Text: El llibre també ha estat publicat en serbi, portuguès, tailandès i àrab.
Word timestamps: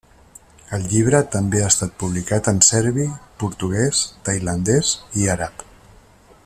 El 0.77 0.85
llibre 0.93 1.19
també 1.35 1.61
ha 1.63 1.67
estat 1.73 1.93
publicat 2.03 2.49
en 2.53 2.63
serbi, 2.69 3.07
portuguès, 3.45 4.03
tailandès 4.31 4.95
i 5.25 5.33
àrab. 5.39 5.67